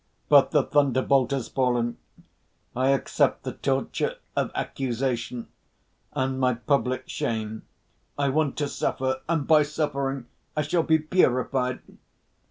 But 0.29 0.49
the 0.49 0.63
thunderbolt 0.63 1.29
has 1.29 1.47
fallen. 1.47 1.99
I 2.75 2.87
accept 2.89 3.43
the 3.43 3.51
torture 3.51 4.15
of 4.35 4.49
accusation, 4.55 5.47
and 6.13 6.39
my 6.39 6.55
public 6.55 7.03
shame, 7.07 7.67
I 8.17 8.29
want 8.29 8.57
to 8.57 8.67
suffer 8.67 9.21
and 9.29 9.45
by 9.45 9.61
suffering 9.61 10.25
I 10.57 10.63
shall 10.63 10.81
be 10.81 10.97
purified. 10.97 11.81